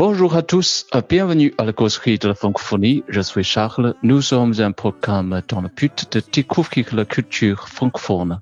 [0.00, 3.04] Bonjour à tous, bienvenue à la causerie de la francophonie.
[3.06, 3.96] Je suis Charles.
[4.02, 8.38] Nous sommes un programme dans le but de découvrir la culture francophone.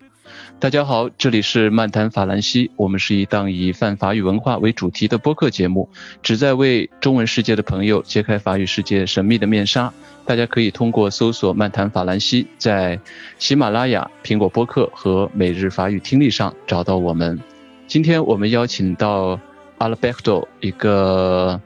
[0.61, 5.89] 大家好，这里是漫谈法兰西，我们是一档以泛法语文化为主题的播客节目，
[6.23, 9.93] 旨在为中文世界的朋友揭开法语世界神秘的面纱。
[10.25, 13.01] 大家可以通过搜索“漫谈法兰西”在
[13.41, 17.41] 喜马拉雅、苹果播客和每日法语听力上找到我们。
[17.89, 19.41] 今天我们邀请到
[19.79, 21.61] Alberto，一个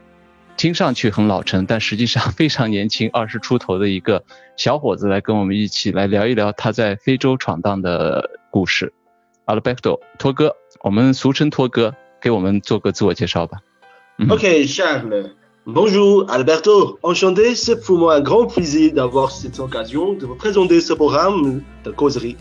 [0.56, 4.22] 听上去很老成，但实际上非常年轻，二十出头的一个
[4.56, 8.92] 小伙子，来跟我们一起来聊一聊他在非洲闯荡的故事。
[9.46, 13.58] Alberto，托哥，我们俗称托哥，给我们做个自我介绍吧。
[14.28, 15.30] Ok, Charles.
[15.64, 16.98] Bonjour, Alberto.
[17.02, 21.62] Enchanté, c'est pour moi un grand plaisir d'avoir cette occasion de vous présenter ce programme
[21.84, 22.36] de causerie.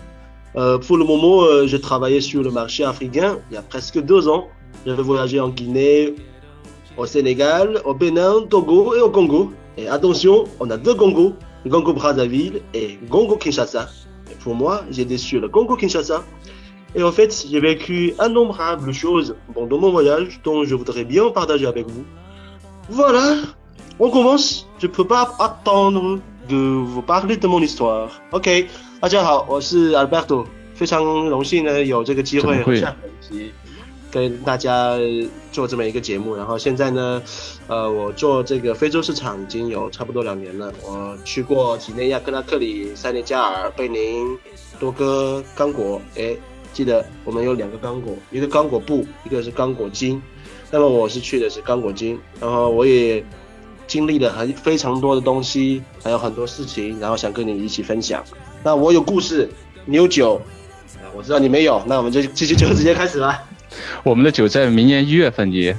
[0.56, 4.02] Euh, pour le moment, euh, je travaillais sur le marché africain il y a presque
[4.02, 4.48] deux ans.
[4.85, 6.15] J'avais voyagé en Guinée,
[6.97, 9.53] au Sénégal, au Bénin, Togo et au Congo.
[9.77, 11.35] Et attention, on a deux Congo,
[11.71, 13.89] Congo Brazzaville et Congo Kinshasa.
[14.31, 16.23] Et pour moi, j'étais sur le Congo Kinshasa.
[16.95, 21.67] Et en fait, j'ai vécu innombrables choses pendant mon voyage dont je voudrais bien partager
[21.67, 22.05] avec vous.
[22.89, 23.37] Voilà,
[23.99, 24.67] on commence.
[24.79, 28.23] Je peux pas attendre de vous parler de mon histoire.
[28.33, 28.67] OK，
[29.01, 33.53] 大家好，我是 Alberto，非常荣幸呢有这个机会怎么会下一集
[34.12, 34.98] 跟大家
[35.52, 36.36] 做这么一个节目。
[36.36, 37.24] 然后现在呢，
[37.68, 40.72] 呃，我做这个非洲市场已经有差不多两年了。
[40.84, 44.38] 我去过几内亚、克拉克里、塞内加尔、贝宁、
[44.80, 46.02] 多哥、刚果。
[46.16, 46.38] 诶，
[46.74, 50.22] 记得我们有两个刚果，一个刚果布，一个是刚果金。
[50.70, 53.22] 那么我是去的是刚果金，然后我也
[53.88, 58.24] 经历了很非常多的东西，还有很多事情，然后想跟你一起分享。
[58.64, 59.50] 那我有故事，
[59.86, 60.42] 你有酒，
[61.14, 63.44] 我知道你没有，那我们就继续就直接开始吧。
[64.04, 65.74] 我们的酒在明年一月份你，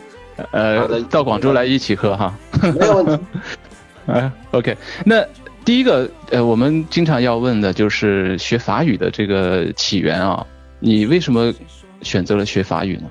[0.51, 2.35] 呃到广州来一起喝哈。
[2.79, 3.25] 没有问题。
[4.07, 5.25] 啊， OK，那
[5.65, 10.45] 第一个呃，我们经常要问的就是学法语的这个起源啊，
[10.81, 11.53] 你为什么
[12.03, 13.05] 选择了学法语呢？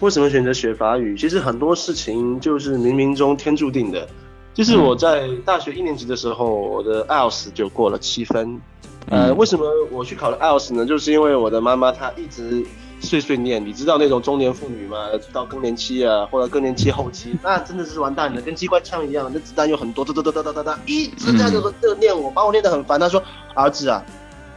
[0.00, 1.16] 为什么选择学法语？
[1.16, 4.08] 其实很多事情就是冥冥中天注定的。
[4.52, 8.60] 就是我在大学一年级的时候，我的 IELTS 就过了七分。
[9.08, 10.84] 呃，嗯为什么我去考了 IELTS 呢？
[10.84, 12.64] 就是因为我的妈妈她一直
[13.00, 23.00] 碎碎念，你知道那种中年妇女吗，到更年期啊，或者更年期后期，那真的是完蛋了，跟机关枪一样，那子弹有很多，哒哒哒哒哒哒哒，一直在这个这念我，把我念得很烦。
[23.00, 23.22] 他说
[23.54, 24.04] ：“儿子啊，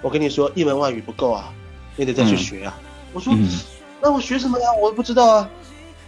[0.02, 1.52] 我跟你说，一门外语不够啊，
[1.96, 2.78] 你得再去学啊。
[3.14, 3.34] 我说。
[4.06, 4.66] 那我学什么呀？
[4.82, 5.50] 我不知道啊。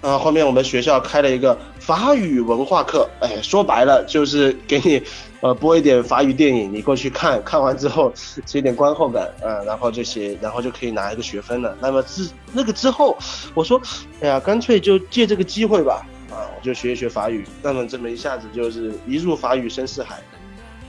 [0.06, 5.02] 啊，后面我们学校开了一个法语文化课，哎，说白了就是给你，
[5.42, 8.14] 呃，播一点法语电影，你过去看看完之后
[8.46, 11.76] 写点观后感，啊，然后这些，然后就可以拿一个学分了。
[11.82, 13.18] 那么之那个之后，
[13.56, 13.82] 我说，
[14.22, 17.44] 哎呀，干脆就借这个机会吧，啊，我就学一学法语。
[17.64, 20.18] 那么这么一下子就是一入法语深似海，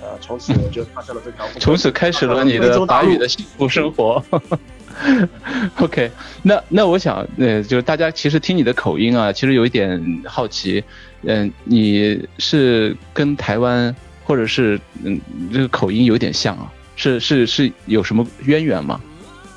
[0.02, 1.46] 啊，从此我就踏上了这条。
[1.58, 4.22] 从此开始了你的法语的幸福生活。
[5.80, 6.10] OK，
[6.42, 10.82] 那那我想，呃，就是大家其实听你的口音啊，其实有一点好奇，
[11.22, 15.20] 嗯、你是跟台湾或者是嗯
[15.52, 16.72] 这个口音有点像啊？
[16.96, 19.00] 是是是有什么渊源吗？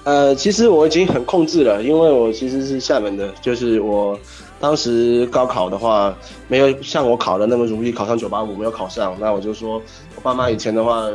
[0.03, 4.19] 呃，其实我已经很控制了，因为我其实是厦门的，就是我
[4.59, 6.13] 当时高考的话，
[6.47, 9.81] 没有像我考的那么容易，考上九八五没有考上，那我就说
[10.15, 11.05] 我爸妈以前的话，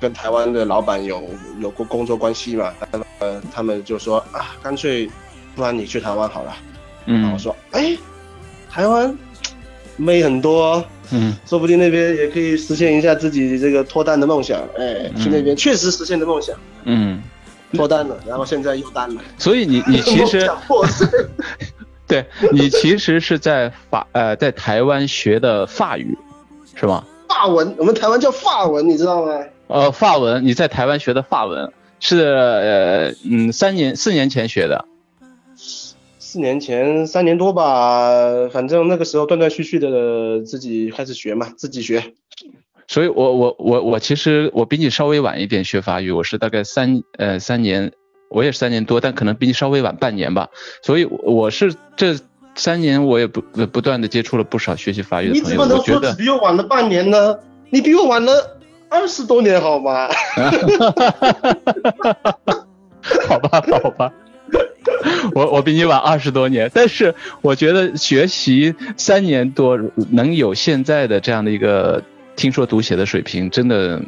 [0.00, 1.22] 跟台湾的老板有
[1.60, 2.72] 有过工作关系嘛，
[3.20, 5.08] 呃他们就说啊，干脆
[5.54, 6.54] 不然你去台湾好了，
[7.06, 7.96] 然后嗯我说哎，
[8.70, 9.16] 台湾
[9.96, 16.56] 妹很多，嗯说不定那边也可以实现一下自己这个脱单的梦想，哎，去那边确实实现的梦想。
[16.84, 17.22] 嗯，
[17.74, 19.20] 脱单了，然后现在又单了。
[19.38, 20.50] 所以你你 其实
[22.08, 26.16] 对你其实是在法呃在台湾学的法语，
[26.74, 27.04] 是吗？
[27.28, 29.32] 法文，我们台湾叫法文，你知道吗？
[29.68, 34.84] 呃，法文，你在台湾学的法文是呃嗯三年四年前学的，
[36.18, 42.12] 四年前，三年多吧，反正那个时候断断续续的自己开始学嘛，自己学。
[42.88, 47.92] 所以我我我我其实我比你稍微晚一点学法语，我是大概三呃三年，
[48.30, 50.48] 我也是三年多，但可能比你稍微晚半年吧。
[50.82, 52.16] 所以我是这
[52.56, 57.38] 三年我也不不断的接触了不少学习法语的朋友，你怎么能觉得说只比我晚了半年呢？
[57.70, 58.59] 你比我晚了
[58.90, 60.08] 二十多年好吗？
[63.28, 64.12] 好吧，好吧，
[65.34, 69.78] 我我比你晚二十多年，但是我觉得学习三年多
[70.10, 72.02] 能有现在的这样的一个
[72.36, 74.02] 听说读写的水平，真的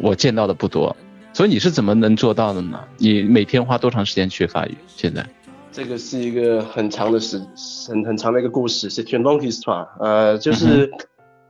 [0.00, 0.96] 我见到的不多。
[1.34, 2.80] 所以你是怎么能做到的呢？
[2.98, 4.76] 你每天花多长时间学法语？
[4.86, 5.24] 现在？
[5.70, 7.40] 这个是一个很长的时
[7.88, 9.86] 很很长的一个故事，是 t u long histoire。
[9.98, 10.90] 呃，就是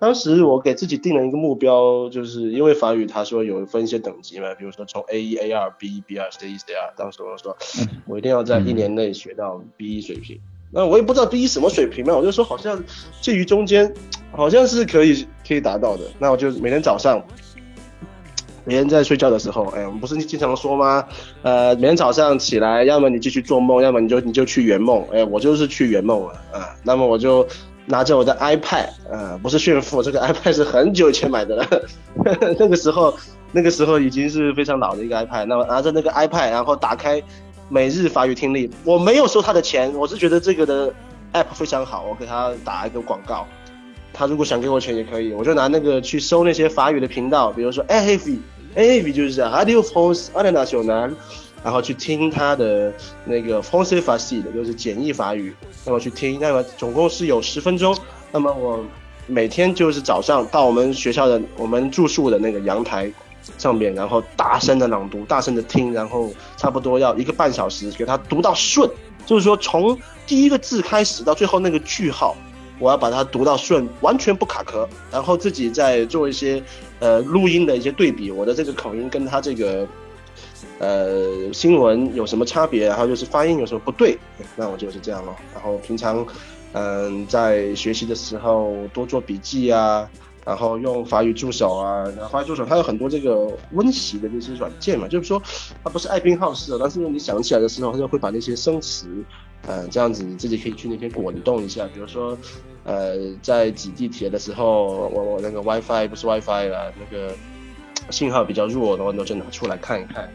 [0.02, 6.92] 当时我给自己定了一个目标，就是因为法语他说有分一些等级嘛，比如说从 A 一、A 二、B 一、B 二、C 一、C 二。
[6.96, 7.56] 当时我说
[8.04, 10.40] 我一定要在一年内学到 B 一水平。
[10.72, 12.82] 那我也不知道 B 一什么水平嘛，我就说好像
[13.20, 13.94] 介于中间，
[14.32, 16.02] 好像是可以可以达到的。
[16.18, 17.24] 那我就每天早上。
[18.64, 21.04] 每天在睡觉的时候，哎，我们不是经常说吗？
[21.42, 25.04] 呃，每天早上起来，要么你继续做梦，要么你就你就去圆梦。
[25.12, 26.74] 哎，我就是去圆梦了啊。
[26.84, 27.44] 那么我就
[27.86, 31.66] 拿着我的 iPad，呃，不是炫富，这个 iPad 是很久以前买的了。
[32.58, 33.14] 那个时候，
[33.52, 35.46] 那个时候已经是非常老的一个 iPad。
[35.46, 37.22] 那么拿着那个 iPad，然后打开
[37.68, 38.70] 每日法语听力。
[38.84, 40.92] 我没有收他的钱，我是觉得这个的
[41.32, 43.46] app 非常好，我给他打一个广告。
[44.14, 48.30] 他如果想给我钱也可以，我就拿那个去搜那些法语的频道，比如说 A F
[48.74, 51.12] A F 就是 Radio France International，
[51.62, 52.92] 然后去听他的
[53.24, 55.54] 那个 fonsefasi 的，就是简易法语，
[55.84, 57.96] 那么去听，那么总共是有十分钟，
[58.30, 58.84] 那么我
[59.26, 63.12] 每天就是早上到我们学校的我们住宿的那个阳台
[63.58, 68.88] 上面，然后大声的朗读，大声的听，然后差不多要一个半小时给他读到顺，
[69.26, 72.36] 就是说从第一个字开始到最后那个句号。
[72.78, 76.60] 我要把它读到顺，完全不卡壳，然后自己再做一些
[76.98, 79.86] 呃录音的一些对比，我的这个口音跟他这个
[80.78, 84.18] 呃新闻有什么差别，然后就是发音有什么不对，
[84.56, 85.34] 那我就是这样咯。
[85.54, 86.26] 然后平常
[86.72, 90.08] 嗯在学习的时候多做笔记啊，
[90.44, 95.42] 然后用法语助手啊，法语助手它有很多这个温习的这些软件嘛，就是说
[95.84, 99.06] 它不是爱拼好事，但是你想起来的时候，它就会把那些生词，
[99.66, 102.36] 嗯这样子你自己可以去那边滚动一下，比如说。
[102.84, 107.32] 呃，在挤地铁的时候，我我那个 WiFi 不是 WiFi 了，那个
[108.10, 110.28] 信号比较弱的话，那就拿出来看一看，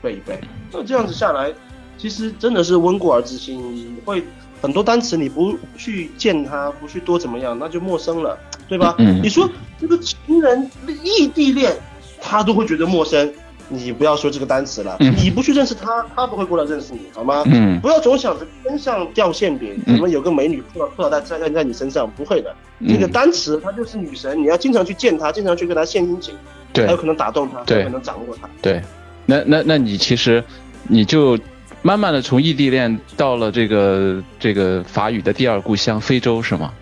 [0.00, 0.38] 背一背。
[0.72, 1.52] 那这样子下来，
[1.96, 4.22] 其实真的是温故而知新，你会
[4.60, 8.38] 很多单词你不去见他，不去多怎么样，那就陌生了，
[8.68, 8.94] 对吧？
[8.98, 9.20] 嗯。
[9.22, 9.48] 你说
[9.80, 10.70] 这个情人
[11.02, 11.76] 异地恋，
[12.20, 13.32] 他都会觉得陌生。
[13.70, 17.42] 你不要说这个单词了，你不去认识他，他不会过来认识你，好吗？
[17.44, 22.56] 嗯，不要总想着天上掉馅饼，怎么有个美女扑扑倒在在在你身上，不会的。
[22.88, 26.34] 这个单词它就是女神，你要经常去见她，经常去跟她献殷勤，
[26.72, 28.48] 对，才有可能打动她，才有可能掌握他。
[28.60, 28.82] 对，
[29.26, 30.42] 那那那你其实
[30.84, 31.38] 你就
[31.82, 36.72] 慢慢的从异地恋到了这个这个法语的第二故乡非洲是吗？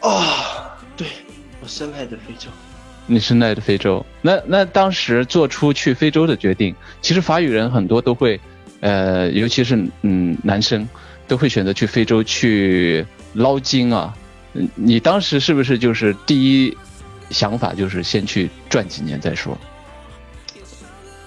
[0.00, 1.06] 啊，对
[1.60, 2.48] 我深爱的非洲。
[3.10, 8.38] 你深爱的非洲，那那当时做出去非洲的决定，其实法语人很多都会，
[8.80, 10.86] 呃，尤其是嗯男生，
[11.26, 14.12] 都会选择去非洲去捞金啊。
[14.74, 16.76] 你当时是不是就是第一
[17.30, 19.56] 想法就是先去赚几年再说？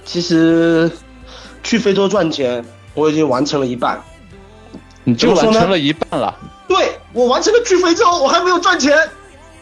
[0.03, 0.91] 其实
[1.63, 2.63] 去非洲赚钱，
[2.93, 4.01] 我已经完成了一半。
[5.03, 6.37] 你就完成了一半了？
[6.67, 8.95] 对，我完成了去非洲，我还没有赚钱。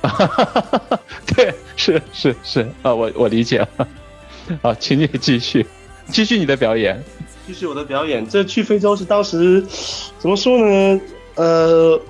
[1.35, 3.87] 对，是是是啊，我我理解了。
[4.63, 5.65] 好，请你继续，
[6.07, 7.01] 继续你的表演。
[7.45, 8.27] 继续我的表演。
[8.27, 9.63] 这去非洲是当时
[10.17, 11.01] 怎么说呢？
[11.35, 12.01] 呃，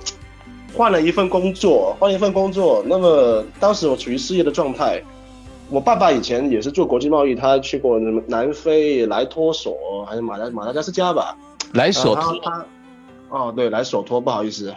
[0.74, 2.82] 换了一份工作，换一份工作。
[2.86, 5.02] 那么当时我处于失业的状态。
[5.72, 11.36] 我爸爸以前也是做国际贸易，他去过什么南非、莱托索，还是马来马达加斯加吧？
[11.74, 12.40] 莱索托。
[13.28, 14.74] 哦，对，莱索托，不好意思。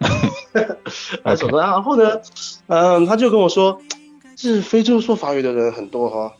[1.24, 2.20] 莱索托，然后呢，
[2.66, 3.80] 嗯，他就跟我说，
[4.36, 6.34] 是非洲说法语的人很多哈。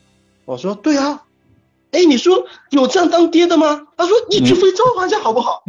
[0.44, 1.22] 我说对啊，
[1.94, 3.86] 哎，你说有这样当爹的吗？
[3.96, 5.62] 他说你去非洲玩一下好不好？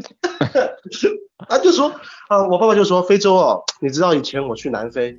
[1.48, 1.89] 他就说
[2.29, 5.17] 啊，我爸爸就说非洲哦，你知道以前我去南非，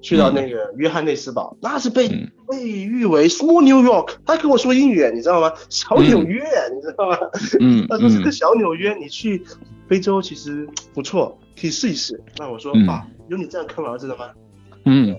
[0.00, 2.08] 去到那个约翰内斯堡，那是被
[2.48, 5.52] 被誉为 Small New York，他跟我说英语，你知道吗？
[5.68, 7.18] 小纽约，你知道吗？
[7.60, 9.44] 嗯，他说是个小纽约，你去
[9.88, 11.36] 非洲其实不错。
[11.58, 12.22] 可以试一试。
[12.36, 14.28] 那我说啊，有你这样坑儿子的吗？
[14.84, 15.16] 嗯，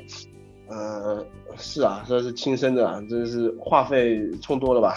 [0.69, 1.25] 呃，
[1.57, 4.95] 是啊，这是亲生的，这是话费充多了吧？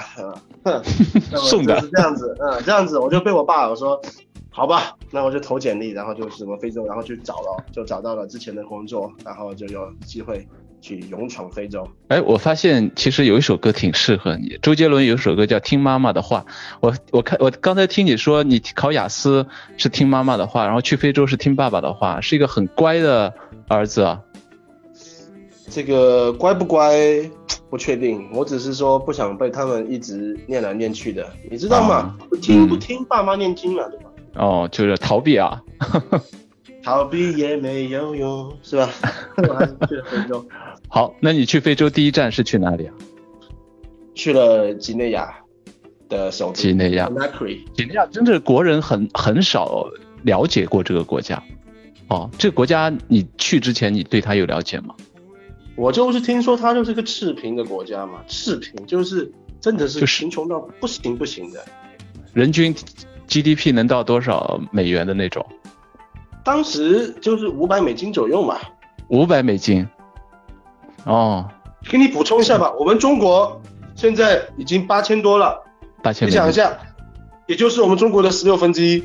[0.64, 0.82] 哼，
[1.36, 4.00] 送的是这样子，嗯，这样子我就被我爸我说，
[4.50, 10.46] 好吧，那我就投简历，然后就什么非洲，然后去找了，就找到了之前的工作，然后就有机会。
[10.82, 11.86] 去勇闯非洲。
[12.08, 14.58] 哎，我发现其实有一首歌挺适合你。
[14.62, 16.40] 周杰伦有一首歌叫《听妈妈的话》。
[16.80, 19.46] 我我看我刚才听你说，你考雅思
[19.76, 23.34] 是听妈妈的话，然后去非洲是听爸爸的话，是一个很乖的
[23.68, 24.22] 儿子啊。
[25.70, 26.92] 这个乖不乖
[27.70, 32.16] 不确定，我只是说不想被他们一直念来念去的，你知道吗？
[32.28, 34.10] 不听不听爸妈念经了，对吧？
[34.34, 35.62] 哦，就是逃避啊。
[36.82, 38.88] 逃避也没有用，是吧？
[39.36, 40.44] 我还是去了非洲。
[40.88, 42.94] 好，那你去非洲第一站是去哪里啊？
[44.14, 45.34] 去了几内亚。
[46.08, 47.08] 的首都几内亚。
[47.74, 49.86] 几内亚真的国人很很少
[50.22, 51.40] 了解过这个国家。
[52.08, 54.94] 哦，这个国家你去之前你对它有了解吗？
[55.80, 59.32] 我就是听说它就是个赤贫的国家嘛，赤贫就是
[59.62, 61.64] 真的是就贫穷到不行不行的。
[62.34, 62.74] 人均
[63.26, 65.42] GDP 能到多少美元的那种？
[66.44, 68.58] 当时就是五百美金左右嘛。
[69.08, 69.88] 五百美金。
[71.06, 71.48] 哦，
[71.88, 73.58] 给你补充一下吧，我们中国
[73.94, 75.64] 现在已经八千多了，
[76.02, 76.76] 八千你想一下，
[77.46, 79.02] 也就是我们中国的十六分之一。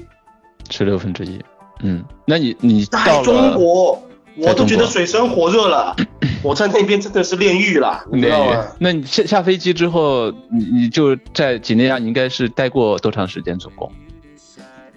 [0.70, 1.42] 十六分之一。
[1.80, 4.04] 嗯，那你你到在中国，
[4.36, 5.96] 我都觉得水深火热了。
[6.46, 8.64] 我在那边真的是炼狱了，你知道吗？
[8.78, 13.58] 那你下下飞机之后，你你就在几内亚，你应该是待过多长时间？
[13.58, 13.92] 总共？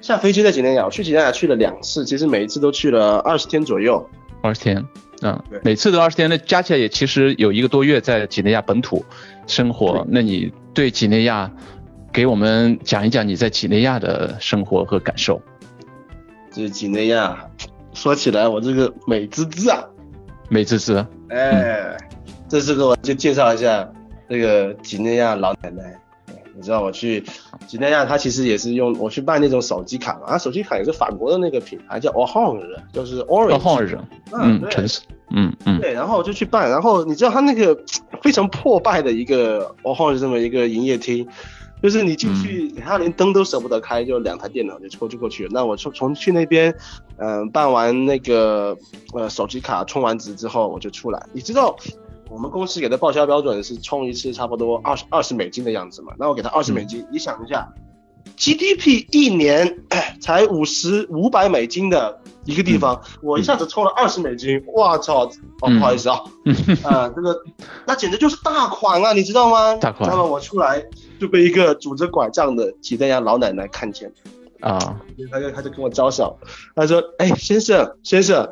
[0.02, 4.07] 下飞机在几内亚，我去几内亚去了两次，其实每一次都去了二十天左右。
[4.43, 4.85] 二十天。
[5.23, 9.05] 嗯对，每次都二十天，那加起来也其实有一个多月在几内亚本土
[9.47, 10.07] 生活。
[10.09, 11.50] 那你对几内亚，
[12.12, 15.40] 给我们讲一讲你在几内亚的生活和感受。
[16.52, 17.49] 这几内亚，
[17.95, 19.83] 说起来我这个美滋滋啊，
[20.49, 21.07] 美滋滋。
[21.28, 21.97] 哎，
[22.49, 23.88] 这次给我就介绍一下
[24.28, 25.99] 这个几内亚老奶奶。
[26.55, 27.23] 你知道我去
[27.69, 33.55] 几内亚，它其实也是用我去办那种手机卡嘛，啊，手机卡也是法国的那个品牌叫 Orange，就是 Orange。
[33.55, 33.97] 哦，后人，
[34.33, 37.78] 嗯，橙色，嗯嗯对，然后我就去办，然后你知道他那个
[38.23, 41.28] 非常破败的一个 Orange 这么一个营业厅，
[41.82, 45.50] 就是你进去，他连灯都舍不得开，就两台电脑就过就过去了。
[45.52, 46.75] 那我从从去那边，
[47.18, 48.76] 嗯、办完那个
[49.14, 51.26] 呃手机卡充完值之后，我就出来。
[51.32, 51.76] 你知道
[52.28, 56.12] 我们公司给的报销标准是充一次差不多二十二十美金的样子嘛？
[56.18, 57.73] 那我给他二十美金，你想一下
[58.37, 65.25] ，GDP 一年哎 才五十五百美金的一个地方，我一下子充了二十美金，我操！
[65.25, 65.30] 哦，
[65.68, 66.20] 嗯不好意思啊，
[66.85, 67.37] 啊，这个
[67.87, 69.75] 那简直就是大款啊，你知道吗？
[69.76, 70.85] 大款那么我出来
[71.18, 74.10] 就被一个拄着拐杖的几内亚老奶奶看见，
[74.60, 76.38] 啊，他就他就跟我招手，
[76.75, 78.48] 他说：“哎，先生先生，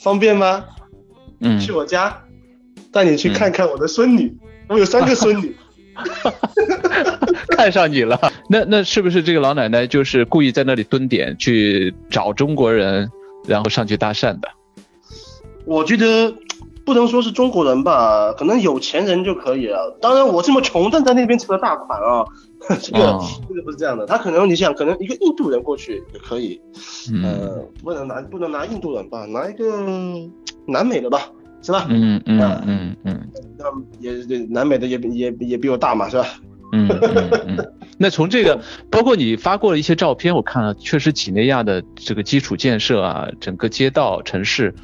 [0.00, 0.64] 方便吗？
[1.40, 2.22] 嗯去我家，
[2.92, 4.36] 带你去看看我的孙女，
[4.68, 5.56] 我有三个孙女。
[7.56, 8.18] 看上你了。
[8.48, 13.10] 那那是不是这个老奶奶就是故意在那里蹲点去找中国人，
[13.46, 14.48] 然后上去搭讪的？
[15.66, 16.34] 我觉得
[16.84, 19.96] 不能说是中国人吧，可能有钱人就可以了。
[20.00, 22.24] 当然我这么穷，但在那边成了大款啊，
[22.80, 24.06] 这个、哦这个不是这样的。
[24.06, 26.60] 他可能你想，可能一个印度人过去也可以，
[27.12, 29.66] 嗯呃，不能拿不能拿印度人吧，拿一个
[30.66, 31.20] 南美的吧，
[31.62, 31.86] 是吧？
[31.88, 33.66] 嗯嗯嗯嗯那
[34.00, 34.12] 也
[34.48, 36.26] 南美的也比也也比我大嘛，是吧？
[36.72, 37.72] 嗯嗯嗯。
[38.02, 38.58] 那从这个，
[38.90, 44.74] 包括你发过的一些照片，我看了，确实几内亚的这个基础建设啊，整个街道、城市，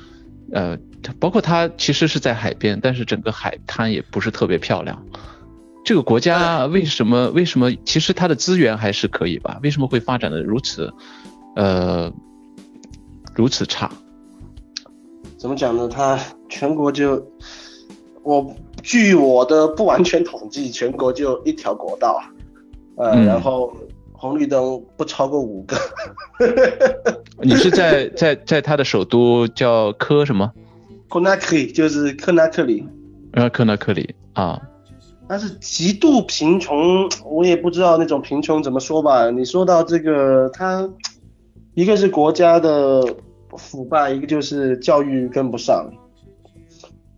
[0.53, 0.77] 呃，
[1.19, 5.05] 包括它其实是在海边，但是整个海滩也不是特别漂亮。
[5.85, 9.61] 这个国家为什么为什么其实它的资源还是可以吧？
[9.63, 10.93] 为什么会发展的如此，
[11.55, 12.13] 呃，
[13.35, 13.91] 如此差？
[15.39, 15.89] 怎么讲呢？
[15.89, 17.25] 它全国就
[18.25, 22.21] 我据我的不完全统计，全国就一条国道，
[22.97, 23.73] 呃，嗯然后
[24.13, 25.77] 红绿灯不超过五个。
[27.43, 30.51] 你是在在在它的首都叫科什么？
[31.09, 32.87] Conakry 就是科纳克里，
[33.33, 34.61] 呃，科纳克里啊，
[35.29, 39.31] 但是极度贫穷，我也不知道那种贫穷怎么说吧。
[39.31, 40.89] 你说到这个，它
[41.75, 43.03] 一个是国家的
[43.57, 45.91] 腐败，一个就是教育跟不上。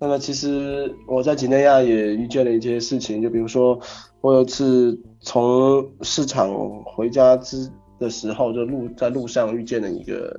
[0.00, 3.78] 那么其实我在几内亚也遇见了一些事情，就比如说
[4.20, 6.50] 我有一次从市场
[6.84, 7.68] 回家之
[7.98, 10.38] 的时候，就路在路上遇见了一个，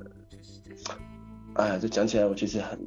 [1.54, 2.78] 哎呀，就讲起来我其实很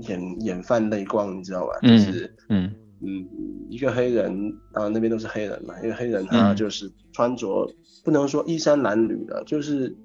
[0.00, 1.72] 眼眼泛泪光，你知道吧？
[1.82, 2.74] 就嗯是嗯。
[3.04, 3.26] 嗯，
[3.68, 4.32] 一个黑人
[4.72, 6.56] 啊，那边都是黑人嘛，一个黑人他嗯。
[6.56, 7.68] 就是穿着
[8.04, 9.96] 不能说衣衫褴褛的，就是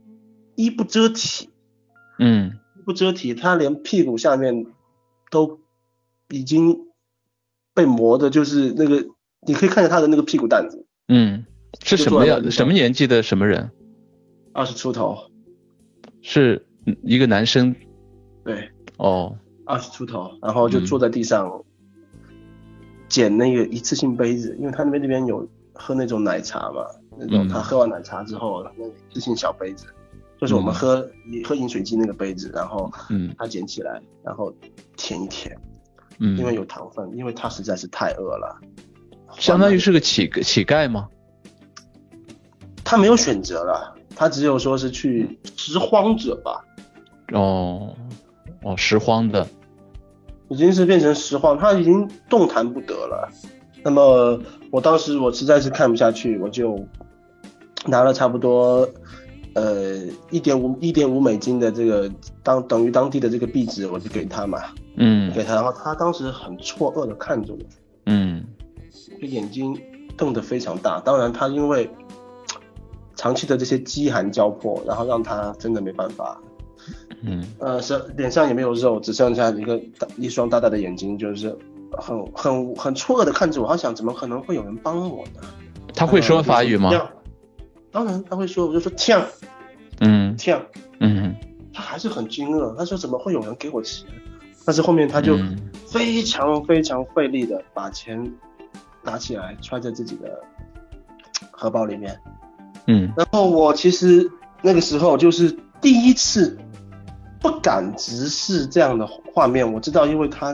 [0.55, 1.49] 衣不遮体，
[2.19, 2.51] 嗯。
[2.85, 4.65] 不遮体，他连屁股下面
[5.29, 5.59] 都
[6.29, 6.75] 已经
[7.73, 9.05] 被磨的，就是那个
[9.45, 11.45] 你可以看见他的那个屁股蛋子，嗯，
[11.83, 13.69] 是什么样什么年纪的什么人？
[14.53, 15.17] 二十出头，
[16.21, 16.65] 是
[17.03, 17.75] 一个男生？
[18.43, 19.37] 对，哦，
[19.67, 20.85] 二十出头，然后就嗯。
[20.85, 21.63] 坐在地上
[23.07, 26.85] 捡那个一次性杯子，因为他那边那边有喝那种奶茶嘛，
[27.17, 27.49] 那种嗯。
[27.49, 29.85] 他喝完奶茶之后，那个一次性小杯子，
[30.39, 31.07] 就是我们喝、
[31.45, 33.33] 喝饮水机那个杯子，然后嗯。
[33.37, 34.53] 他捡起来，然后
[34.95, 35.55] 舔一舔，
[36.19, 38.59] 嗯，因为有糖分，因为他实在是太饿了，
[39.37, 41.09] 相当于是个乞乞丐吗？
[42.83, 46.63] 他没有选择了，他只有说是去拾荒者吧，
[47.33, 47.93] 哦
[48.63, 49.45] 哦，拾荒的，
[50.49, 53.29] 已经是变成实况，他已经动弹不得了。
[53.83, 54.39] 那么
[54.71, 56.79] 我当时我实在是看不下去，我就
[57.85, 58.87] 拿了差不多
[59.53, 59.97] 呃
[60.29, 62.09] 一点五一点五美金的这个
[62.43, 64.59] 当等于当地的这个币值，我就给他嘛，
[64.95, 67.59] 嗯给他，然后他当时很错愕的看着我，
[68.05, 68.43] 嗯
[69.21, 69.79] 就眼睛
[70.17, 70.99] 瞪得非常大。
[70.99, 71.89] 当然，他因为
[73.15, 76.39] 长期的这些饥寒交迫，然后让他真的没办法，
[77.21, 81.55] 嗯呃，是脸上也没有肉，只剩下一个大一双大大的眼睛，就是
[81.91, 83.67] 很很很错愕的看着我。
[83.67, 85.41] 他想，怎么可能会有人帮我呢？
[85.93, 86.89] 他会说法语吗？
[86.91, 87.09] 呃
[87.89, 89.19] 当然他会说，我就说跳
[90.01, 90.61] 嗯跳，
[90.99, 91.33] 嗯
[91.73, 92.75] 他还是很惊愕。
[92.75, 94.05] 他说怎么会有人给我钱？
[94.65, 95.57] 但是后面他就嗯
[95.87, 98.31] 非常非常费力的把钱
[99.01, 100.39] 拿起来揣在自己的
[101.49, 102.15] 荷包里面。
[102.85, 104.29] 嗯然后我其实
[104.61, 106.55] 那个时候就是第一次
[107.39, 110.53] 不敢直视这样的画面，我知道，因为他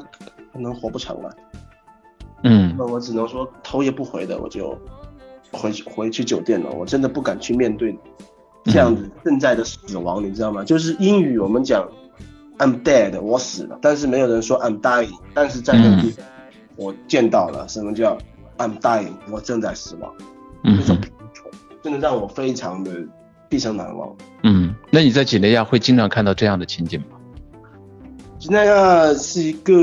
[0.52, 1.30] 可能活不长了，
[2.44, 4.78] 嗯那我只能说头也不回的我就
[5.52, 6.70] 回去回去酒店了。
[6.72, 7.98] 我真的不敢去面对
[8.66, 10.64] 这样子正在的死亡，你知道吗？
[10.64, 11.88] 就是英语我们讲
[12.58, 16.26] I'm dead，我死了，但是没有人说 I'm dying，但是在那个地方
[16.76, 18.18] 我见到了什么叫
[18.58, 20.14] I'm dying，我正在死亡。
[20.64, 22.92] 嗯那种贫穷，真的让我非常的
[23.50, 24.16] 毕生难忘。
[24.44, 27.18] 嗯，那你在几内亚会经常看到这样的情景吗？
[28.38, 29.74] 几内亚是一个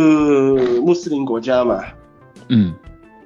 [0.81, 1.83] 穆斯林国家嘛，
[2.49, 2.73] 嗯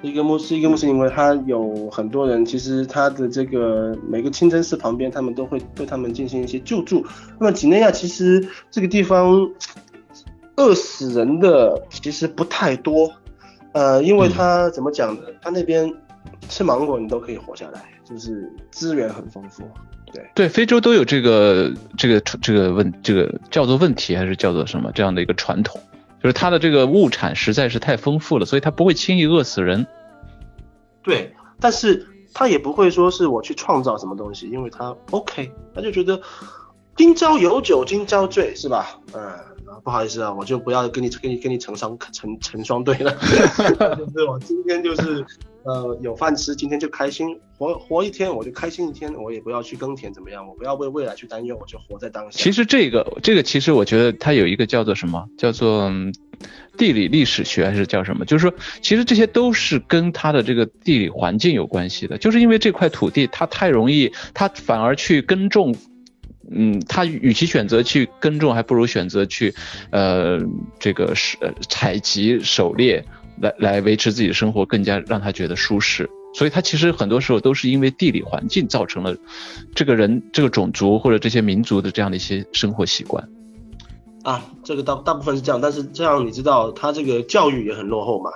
[0.00, 7.04] 一个穆斯一个穆斯林国家，它有很多人，其实它的这个每个清真寺旁边，他们都会对他们进行一些救助。
[7.38, 9.46] 那么几内亚其实这个地方
[10.56, 13.12] 饿死人的其实不太多，
[13.72, 15.20] 呃，因为它怎么讲呢？
[15.42, 15.92] 它那边
[16.48, 19.64] 吃芒果你都可以活下来，就是资源很丰富。
[20.14, 25.80] 对，对，非洲都有这个这个这个问这个叫做问题还是叫做什么这样的一个传统，
[26.23, 29.87] 就是它的这个物产实在是太丰富了，所以它不会轻易饿死人。
[31.02, 36.21] 对，但是他也不会说是我去创造什么东西，因为他 OK，他就觉得
[36.97, 38.99] 今朝有酒今朝醉，是吧？
[39.12, 39.21] 嗯，
[39.83, 43.12] 不好意思啊，我就不要跟你跟你跟你成双成成双对了，
[43.96, 45.24] 就是我今天就是
[45.64, 52.38] 呃有饭吃，今天就开心，活活一天我就开心一天，我也不要去耕田怎么样，我不要为未来去担忧，我就活在当下。
[52.38, 55.90] 其实这个这个其实我觉得它有一个叫做什么，叫做
[56.77, 58.24] 地理历史学还是叫什么？
[58.27, 62.18] 就是说，其实这些都是跟它的这个地理环境有关系的。
[62.18, 65.74] 就是因为这块土地它太容易，它反而去耕种，
[66.50, 69.55] 嗯，它与其选择去耕种，还不如选择去
[69.90, 70.38] 呃
[70.79, 71.38] 这个是
[71.70, 73.03] 采集狩猎
[73.40, 76.09] 来来维持自己的生活，更加让他觉得舒适。
[76.35, 79.16] 所以他其实很多时候都是因为地理环境造成了
[79.75, 83.29] 这个人、这个种族或者这些民族的这样的一些生活习惯。
[84.25, 88.31] 啊，这个大大部分是这样，但是这样你知道，他这个教育也很落后嘛，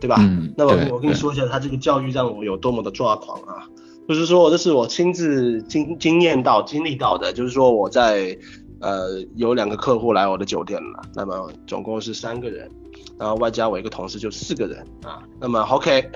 [0.00, 0.16] 对吧？
[0.18, 3.68] 嗯那么我跟你说一下，他这个教育让我有多么的抓狂啊！
[4.08, 7.32] 就是说，这是我亲自经经验到、经历到的。
[7.32, 8.36] 就是说，我在
[8.80, 12.70] 呃有两个客户来我的酒店了，那么总共是三个人，
[13.18, 15.22] 然后外加我一个同事就四个人啊。
[15.38, 16.10] 那么 OK，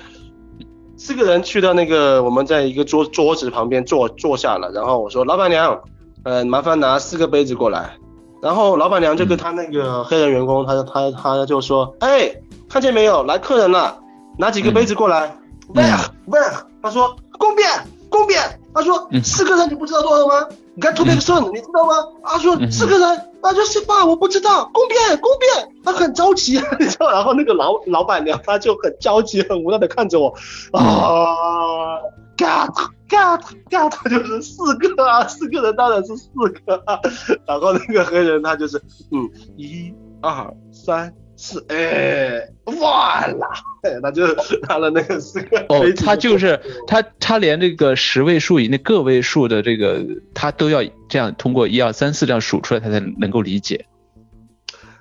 [0.96, 5.81] 四个人去到那个我们在一个桌桌子旁边坐坐下了，然后我说老板娘，
[6.24, 7.96] 呃，麻烦拿四个杯子过来。
[8.42, 12.31] 然后老板娘就跟他那个黑人员工，他他他就说，哎，
[12.68, 13.98] 看见没有，来客人了，
[14.38, 15.35] 拿几个杯子过来。
[15.68, 15.83] 喂
[16.27, 16.38] 喂，
[16.83, 17.66] 他说公便
[18.11, 18.38] 公便，
[18.74, 20.46] 他说嗯四个人你不知道多少吗？
[20.74, 21.92] 你看 to make s 你知道吗？
[22.24, 24.04] 他说嗯四个人，他说是吧？
[24.04, 27.10] 我不知道，公变公变，他很着急， 你知道？
[27.12, 30.34] 然后那个老老板娘她就很着急、很无奈的看着我，
[30.72, 31.98] 啊。
[32.37, 32.74] ，got
[33.08, 36.28] got got，就是四个啊，四个人当然是四
[36.66, 36.98] 个啊。
[37.46, 38.82] 然后那个黑人他就是，
[39.12, 43.46] 嗯，一二三四，哎，完了，
[43.82, 44.26] 哎，他就
[44.62, 50.00] 他的那个四个哦他就是他，他连这个十位数以内个位数的这个，
[50.34, 53.86] 他都要这样通过一二三四这样数出来，他才能够理解。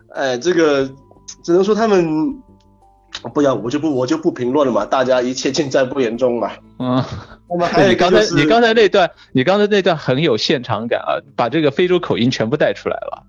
[0.10, 0.90] 哎，这个
[1.44, 2.36] 只能说他们
[3.34, 6.52] 不要，我就不我就不评论了嘛，大家一切尽在不言中嘛。
[6.80, 7.04] 嗯，
[7.50, 13.24] 那么还有刚才你刚才那段，你刚才那段很有现场感啊，把这个非洲口音全部带出来了。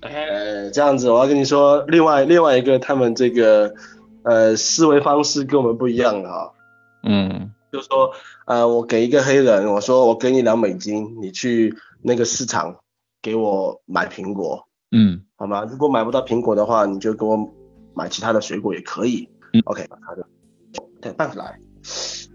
[0.00, 3.74] 呃，这样子，我要跟你说，另外另外一个他们这个
[4.22, 6.50] 呃思维方式跟我们不一样的啊。
[7.02, 8.12] 嗯就说
[8.46, 12.76] 呃，我给一个黑人，我说我给你两美金，你去那个市场
[13.20, 15.64] 给我买苹果，嗯好吗？
[15.70, 17.36] 如果买不到苹果的话，你就给我
[17.94, 19.28] 买其他的水果也可以。
[19.52, 20.26] 嗯 OK，把他的
[21.00, 21.58] 对办起来。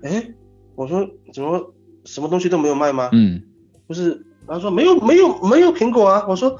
[0.04, 0.34] 哎，
[0.76, 1.73] 我说怎么
[2.06, 3.10] 什么东西都没有卖吗？
[3.12, 3.41] 嗯
[3.88, 6.26] 不是，他说没有没有没有苹果啊。
[6.28, 6.58] 我说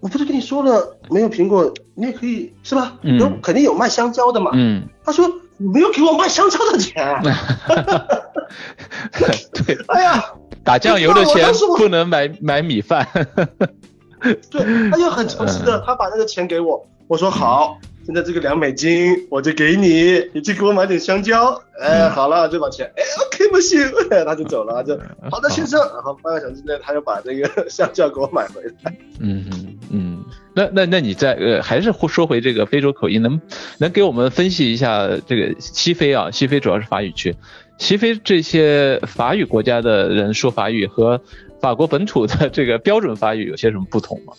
[0.00, 2.94] 我不是跟你说了没有苹果，你也可以是吧？
[3.02, 4.50] 嗯有肯定有卖香蕉的嘛。
[4.54, 7.22] 嗯他说你没有给我卖香蕉的钱。
[9.64, 10.24] 对， 哎呀，
[10.64, 13.06] 打酱油的钱不能买买米饭。
[14.50, 17.78] 对，他又很诚实的，他把那个钱给我，我说好，
[18.10, 21.62] 现在这个两美金我就给你，你去给我买点香蕉。
[21.80, 23.80] 哎，好了，就把钱，哎，OK 不行，
[24.26, 24.98] 他就走了，他就
[25.30, 28.92] 好的先生，然后半个小时之内他就把这个香蕉给我买回来。
[29.20, 30.24] 嗯嗯嗯，
[30.56, 33.40] 那那那你在呃，还是说回这个非洲口音，能
[33.78, 36.32] 能给我们分析一下这个西非啊？
[36.32, 37.36] 西非主要是法语区，
[37.78, 41.22] 西非这些法语国家的人说法语和
[41.60, 44.32] 法国本土的这个标准法语有些什么不同吗？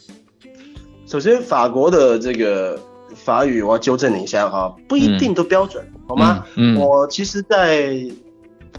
[1.07, 2.79] 首先，法国的这个
[3.15, 6.45] 法语我要纠正你一下哈，不一定都标准，好吗？
[6.55, 8.05] 嗯，我其实，在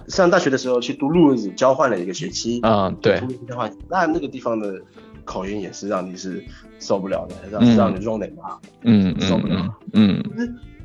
[0.09, 2.61] 上大学的时候去读路子交换了一个学期。
[2.63, 3.23] 啊，对。
[3.49, 4.81] 交换，那那个地方的
[5.25, 6.45] 口音也是让你是
[6.79, 9.69] 受不了的，让让你 r o 啊，嗯受不了。
[9.93, 10.23] 嗯。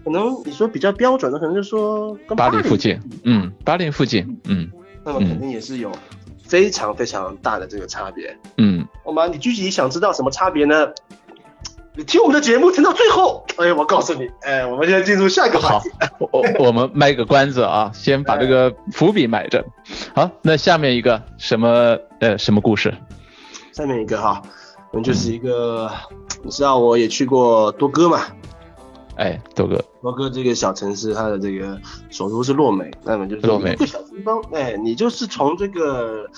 [0.04, 4.70] 可能你说比较标准的，可能就说跟巴黎附近，嗯，巴黎附近，嗯。
[5.04, 5.92] 那么肯定也是有
[6.44, 8.38] 非常非常大的这个差别。
[8.58, 8.86] 嗯。
[9.04, 9.28] 好吗？
[9.28, 10.88] 你具体想知道什么差别呢？
[11.98, 15.90] 你听我们的节目听到最后，哎，我告诉你，哎，我们现在进入下一个话题。
[16.00, 19.66] 好，我我们卖个关子啊，先把这个伏笔埋着。
[20.14, 22.94] 好，那下面一个什么呃什么故事？
[23.74, 24.40] 下面一个哈，
[24.92, 25.90] 我们就是一个，
[26.44, 28.22] 你知道我也去过多哥嘛？
[29.16, 31.82] 哎，多哥，多哥这个小城市，它的这个
[32.12, 36.30] 首都是洛美，那么就是一个小地方，哎，你就是从这个。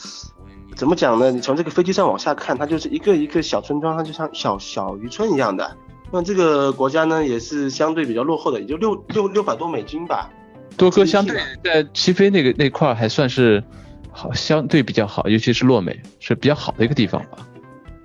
[0.79, 1.29] 怎么讲呢？
[1.29, 5.69] 你从这个飞机上往下看，它就是一个一个小村庄，它就像小小渔村一样的。
[6.09, 10.29] 那这个国家呢，也是相对比较落后的，也就六六六百多美金吧。
[10.77, 13.61] 多哥相对在西非那个那块还算是
[14.09, 17.45] 好，相对比较好，尤其是洛美是比较好的一个地方吧。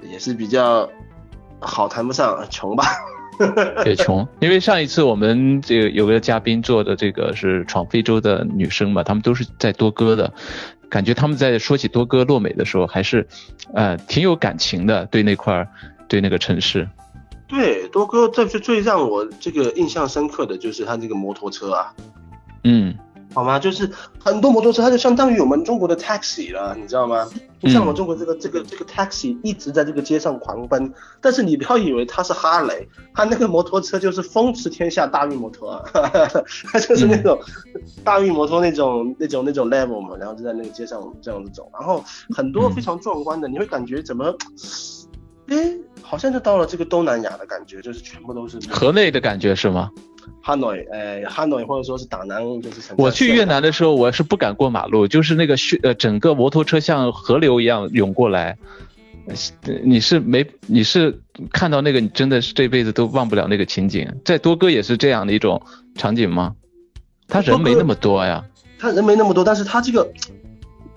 [0.03, 0.91] 也是比较
[1.61, 2.85] 好，谈不上穷吧。
[3.87, 10.33] 也穷， 因为上一次我们这个有个嘉宾做的这个是闯非洲的女生嘛，她们都是在多哥的。
[10.95, 13.27] 感觉他们在说起多哥洛美的时候，还是，
[13.75, 15.69] 呃，挺有感情的，对那块儿，
[16.07, 16.89] 对那个城市。
[17.49, 21.93] 对，多哥最最最让我这个印象深刻的就是他这个摩托车啊。
[22.63, 22.97] 嗯。
[23.35, 23.59] 好吗？
[23.59, 27.29] 就是很多摩托车，它就相当于我们中国的 taxi 了，你知道吗？
[27.61, 35.83] 你像我们中国这个这个这个 taxi 一直在这个街上狂奔，但是你不要以为它是哈雷，它那个摩托车就是风驰天下大运摩托，
[36.73, 37.39] 它就是那种
[38.05, 44.33] 大运摩托那种那种那种 level 嘛，然后就在那个街上这样子走，然后很多非常壮观的，你会感觉怎么，
[45.49, 49.91] 哎，好像就到了这个东南亚的感觉，就是全部都是河内的感觉是吗？
[50.43, 58.57] 哈诺，呃，哈诺或者说是打南，就是我去越南的时候，我是不敢过马路，就是那个血，呃，整个摩托车像河流一样涌过来。
[59.83, 61.19] 你是没，你是
[61.51, 64.07] 看到那个，你真的是这辈子都忘不了那个情景。
[64.23, 65.63] 在多哥也是这样的一种
[65.95, 66.55] 场景吗？
[67.27, 68.45] 他人没那么多呀。
[68.79, 70.07] 他人没那么多，但是他这个，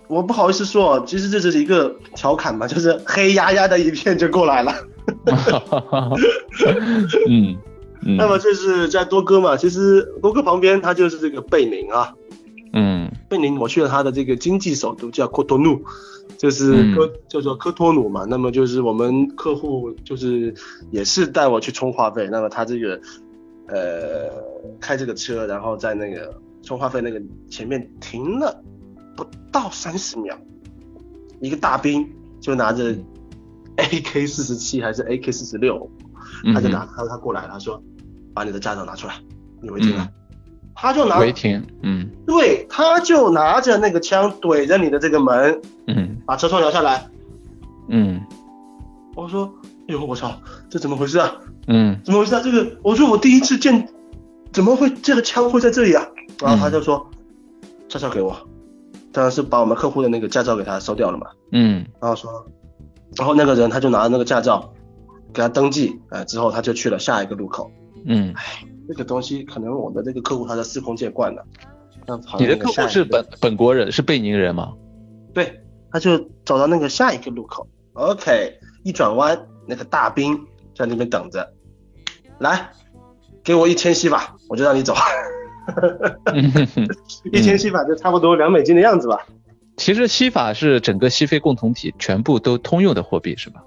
[0.09, 4.75] 我不好意思说，其实这是一个调侃嘛，就是黑压压的一片就过来了。
[7.29, 7.57] 嗯。
[8.15, 9.57] 那么这是在多哥嘛？
[9.57, 12.13] 其实多哥旁边它就是这个贝宁啊。
[12.73, 15.81] 嗯，贝宁我去了它的这个经济首都叫科托努，
[16.37, 18.25] 就是科叫做科托努嘛。
[18.29, 20.53] 那么就是我们客户就是
[20.91, 22.29] 也是带我去充话费。
[22.31, 22.99] 那么他这个
[23.67, 24.29] 呃
[24.79, 28.63] 开这个车，然后在那个充话费那个前面停了
[29.15, 30.37] 不到三十秒，
[31.41, 32.07] 一个大兵
[32.39, 32.95] 就拿着
[33.77, 35.89] AK 四十七还是 AK 四十六，
[36.53, 37.81] 他就拿他他过来他说。
[38.37, 39.15] 把你的驾照拿出来，
[39.63, 40.07] 你违停了。
[40.75, 47.09] 他就拿违停，嗯，对，他就拿着那个枪怼着你的这个门，嗯，把车窗摇下来，
[47.89, 48.21] 嗯，
[49.15, 49.51] 我说，
[49.87, 51.31] 哎呦，我操，这怎么回事啊？
[51.65, 52.41] 嗯，怎么回事啊？
[52.43, 53.89] 这个，我说我第一次见，
[54.53, 56.05] 怎么会这个枪会在这里啊？
[56.39, 57.09] 然后他就说，
[57.89, 58.37] 驾照给我，
[59.11, 62.45] 当然是把我们客户的那个驾照给他收掉了嘛，嗯，然后说，
[63.15, 64.71] 然后那个人他就拿着那个驾照
[65.33, 67.71] 给他登记，呃，之后他就去了下一个路口。
[68.07, 68.43] 嗯，哎，
[68.87, 71.45] 这个东西可能我的这个客户他在司空见惯的。
[72.39, 74.73] 你的客户是本本国人，是贝宁人吗？
[75.33, 78.53] 对，他就走到那个下一个路口，OK，
[78.85, 80.39] 一转弯，那个大兵
[80.73, 81.53] 在那边等着，
[82.39, 82.69] 来，
[83.43, 84.95] 给我一千西法，我就让你走。
[87.33, 89.27] 一千西法就差不多两美金的样子吧。
[89.75, 93.61] 其实西法是整个西非共同体全部都通用的货币，是吧？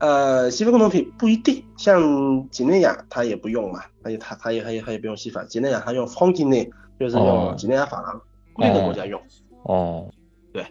[0.00, 8.20] 呃，西非共同体不一定，像几内亚它也不用嘛，它也它它也它也它也不用西法，几内亚它用方几内，就是用几内亚法郎，
[8.56, 9.20] 那个国家用。
[9.64, 10.10] 哦，
[10.52, 10.64] 对。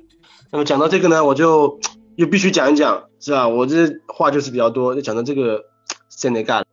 [0.51, 1.79] 那么讲到这个呢，我就
[2.15, 3.47] 又必须讲一讲，是吧？
[3.47, 5.63] 我这话就是比较多，就讲到这个
[6.09, 6.65] 塞内加